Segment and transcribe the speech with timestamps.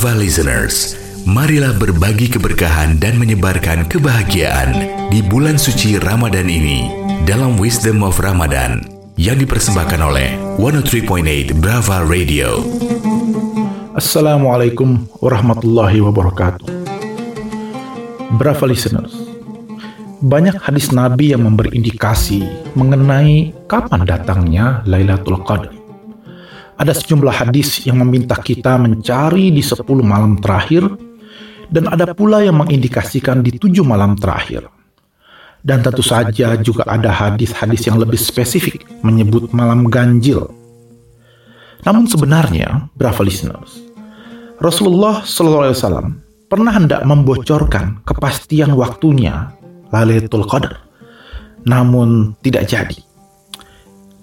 [0.00, 0.96] Brava listeners,
[1.28, 4.72] marilah berbagi keberkahan dan menyebarkan kebahagiaan
[5.12, 6.88] di bulan suci Ramadan ini
[7.28, 8.80] dalam Wisdom of Ramadan
[9.20, 12.64] yang dipersembahkan oleh 103.8 Brava Radio.
[13.92, 16.64] Assalamualaikum warahmatullahi wabarakatuh.
[18.40, 19.12] Brava listeners,
[20.24, 25.79] banyak hadis Nabi yang memberi indikasi mengenai kapan datangnya Lailatul Qadar.
[26.80, 30.88] Ada sejumlah hadis yang meminta kita mencari di 10 malam terakhir
[31.68, 34.64] dan ada pula yang mengindikasikan di tujuh malam terakhir.
[35.60, 40.48] Dan tentu saja juga ada hadis-hadis yang lebih spesifik menyebut malam ganjil.
[41.84, 43.76] Namun sebenarnya, bravo listeners,
[44.56, 46.16] Rasulullah SAW
[46.48, 49.52] pernah hendak membocorkan kepastian waktunya
[49.92, 50.80] Lailatul Qadar,
[51.68, 52.98] namun tidak jadi.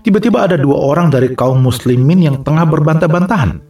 [0.00, 3.60] Tiba-tiba ada dua orang dari kaum muslimin yang tengah berbantah-bantahan.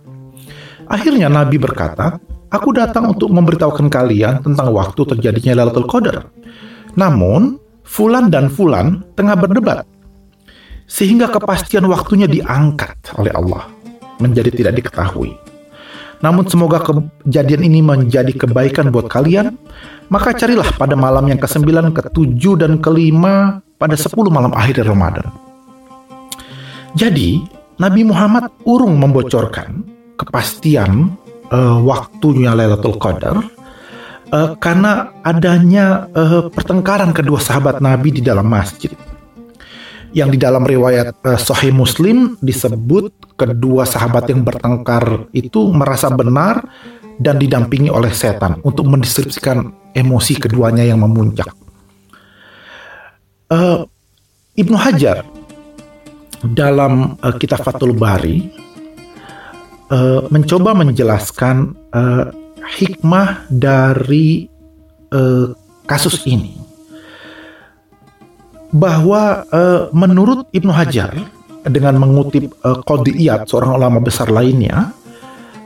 [0.87, 2.19] Akhirnya Nabi berkata,
[2.51, 6.27] Aku datang untuk memberitahukan kalian tentang waktu terjadinya Lailatul Qadar.
[6.99, 9.87] Namun, Fulan dan Fulan tengah berdebat
[10.91, 13.71] sehingga kepastian waktunya diangkat oleh Allah
[14.19, 15.39] menjadi tidak diketahui.
[16.21, 19.57] Namun semoga kejadian ini menjadi kebaikan buat kalian,
[20.13, 21.65] maka carilah pada malam yang ke-9,
[21.97, 23.23] ke-7, dan ke-5
[23.81, 25.25] pada 10 malam akhir Ramadan.
[26.93, 27.41] Jadi,
[27.81, 29.81] Nabi Muhammad urung membocorkan
[30.21, 31.17] kepastian
[31.49, 33.41] uh, waktunya Lailatul Qadar
[34.29, 38.93] uh, karena adanya uh, pertengkaran kedua sahabat Nabi di dalam masjid
[40.11, 46.67] yang di dalam riwayat uh, Sahih Muslim disebut kedua sahabat yang bertengkar itu merasa benar
[47.21, 51.53] dan didampingi oleh setan untuk mendeskripsikan emosi keduanya yang memuncak.
[53.51, 53.87] Uh,
[54.55, 55.27] Ibnu Hajar
[56.43, 58.51] dalam uh, kitab Fathul Bari
[59.91, 62.31] uh, mencoba menjelaskan uh,
[62.79, 64.47] hikmah dari
[65.11, 65.53] uh,
[65.85, 66.70] kasus ini
[68.71, 71.15] bahwa uh, menurut Ibnu Hajar
[71.67, 74.95] dengan mengutip uh, Qadiyat seorang ulama besar lainnya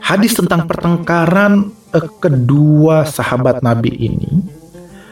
[0.00, 4.32] hadis tentang pertengkaran uh, kedua sahabat Nabi ini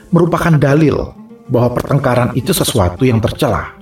[0.08, 1.12] merupakan dalil
[1.52, 3.76] bahwa pertengkaran itu sesuatu yang tercela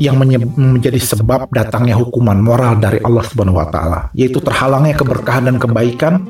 [0.00, 5.56] yang menjadi sebab datangnya hukuman moral dari Allah Subhanahu wa taala yaitu terhalangnya keberkahan dan
[5.60, 6.24] kebaikan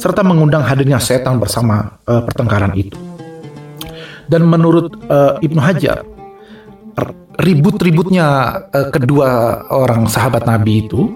[0.00, 2.96] serta mengundang hadirnya setan bersama uh, pertengkaran itu.
[4.24, 6.08] Dan menurut uh, Ibnu Hajar
[7.38, 8.26] ribut-ributnya
[8.68, 11.08] uh, kedua orang sahabat Nabi itu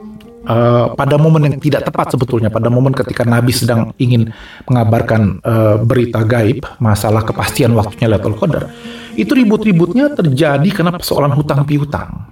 [0.49, 4.33] uh, pada momen yang tidak tepat sebetulnya pada momen ketika Nabi sedang ingin
[4.71, 8.71] mengabarkan uh, berita gaib masalah kepastian waktunya Lailatul Qadar
[9.17, 12.29] itu ribut-ributnya terjadi karena persoalan hutang piutang.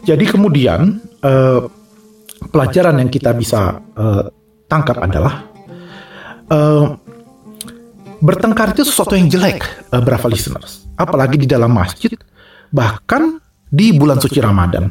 [0.00, 1.68] Jadi kemudian uh,
[2.48, 4.24] pelajaran yang kita bisa uh,
[4.64, 5.44] tangkap adalah
[6.48, 6.96] uh,
[8.24, 9.60] bertengkar itu sesuatu yang jelek,
[9.92, 10.88] uh, brava listeners.
[10.96, 12.16] Apalagi di dalam masjid
[12.70, 13.38] bahkan
[13.70, 14.90] di bulan suci Ramadan.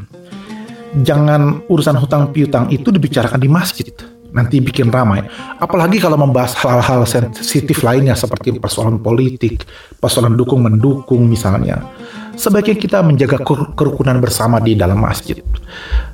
[1.03, 3.91] Jangan urusan hutang piutang itu dibicarakan di masjid.
[4.29, 5.25] Nanti bikin ramai.
[5.57, 9.65] Apalagi kalau membahas hal-hal sensitif lainnya seperti persoalan politik,
[9.97, 11.81] persoalan dukung mendukung misalnya.
[12.37, 13.41] Sebaiknya kita menjaga
[13.73, 15.41] kerukunan bersama di dalam masjid.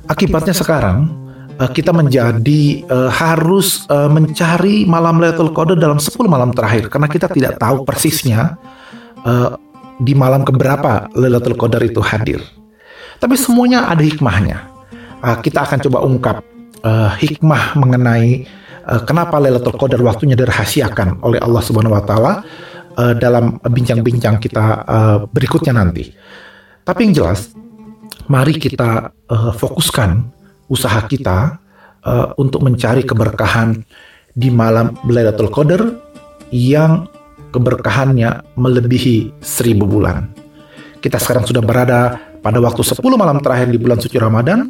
[0.08, 1.12] Akibatnya sekarang
[1.60, 7.06] eh, kita menjadi uh, harus uh, mencari malam Lailatul Qadar dalam 10 malam terakhir karena
[7.06, 8.58] kita tidak tahu persisnya
[9.22, 9.54] uh,
[10.00, 12.40] di malam keberapa Lailatul Qadar itu hadir.
[13.16, 14.58] Tapi semuanya ada hikmahnya.
[15.24, 16.36] Uh, kita akan coba ungkap
[16.84, 18.44] uh, hikmah mengenai
[18.84, 22.32] uh, kenapa Lailatul Qadar waktunya dirahasiakan oleh Allah Subhanahu wa taala
[22.96, 26.12] uh, dalam bincang-bincang kita uh, berikutnya nanti.
[26.86, 27.50] Tapi yang jelas,
[28.28, 30.22] mari kita uh, fokuskan
[30.68, 31.58] usaha kita
[32.04, 33.82] uh, untuk mencari keberkahan
[34.36, 35.82] di malam Lailatul Qadar
[36.52, 37.08] yang
[37.56, 40.28] keberkahannya melebihi seribu bulan.
[41.00, 44.68] Kita sekarang sudah berada pada waktu 10 malam terakhir di bulan suci Ramadan.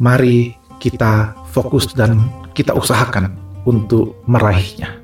[0.00, 2.16] Mari kita fokus dan
[2.56, 3.36] kita usahakan
[3.68, 4.96] untuk meraihnya.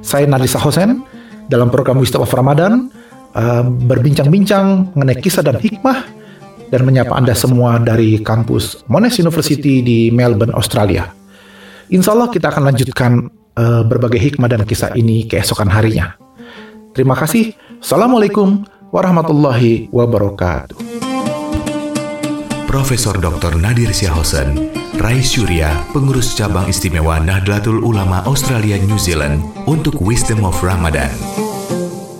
[0.00, 1.04] Saya Nadisa Hosen
[1.50, 2.88] dalam program Wisdom of Ramadan
[3.34, 6.06] uh, berbincang-bincang mengenai kisah dan hikmah
[6.70, 11.10] dan menyapa Anda semua dari kampus Monash University di Melbourne, Australia.
[11.90, 13.12] Insya Allah kita akan lanjutkan
[13.56, 16.14] uh, berbagai hikmah dan kisah ini keesokan harinya.
[16.92, 17.52] Terima kasih.
[17.80, 20.78] Assalamualaikum warahmatullahi wabarakatuh.
[22.66, 23.56] Profesor Dr.
[23.56, 24.68] Nadir Syahosen,
[25.00, 31.12] Rais Surya, pengurus cabang istimewa Nahdlatul Ulama Australia New Zealand untuk Wisdom of Ramadan.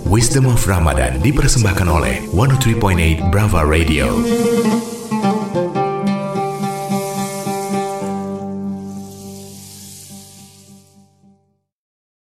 [0.06, 4.06] Wisdom of Ramadan dipersembahkan oleh 103.8 Brava Radio.